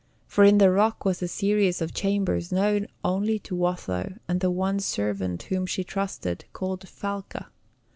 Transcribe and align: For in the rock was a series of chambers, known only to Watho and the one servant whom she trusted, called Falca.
For 0.25 0.43
in 0.43 0.57
the 0.57 0.71
rock 0.71 1.05
was 1.05 1.21
a 1.21 1.27
series 1.27 1.79
of 1.79 1.93
chambers, 1.93 2.51
known 2.51 2.87
only 3.03 3.37
to 3.37 3.55
Watho 3.55 4.15
and 4.27 4.39
the 4.39 4.49
one 4.49 4.79
servant 4.79 5.43
whom 5.43 5.67
she 5.67 5.83
trusted, 5.83 6.45
called 6.53 6.89
Falca. 6.89 7.51